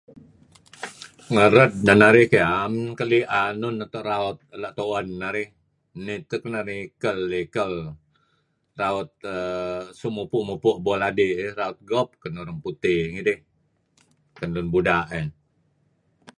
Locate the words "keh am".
2.31-2.73